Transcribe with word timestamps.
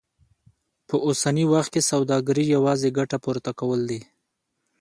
په 0.87 0.95
اوسني 1.05 1.45
وخت 1.53 1.69
کې 1.73 1.87
سوداګري 1.91 2.43
يوازې 2.55 2.89
ګټه 2.97 3.17
پورته 3.23 3.51
کول 3.59 3.81
دي. 3.89 4.01